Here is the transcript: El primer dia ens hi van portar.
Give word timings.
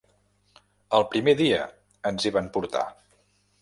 El 1.01 1.05
primer 1.13 1.37
dia 1.43 1.61
ens 2.13 2.29
hi 2.29 2.35
van 2.39 2.53
portar. 2.59 2.87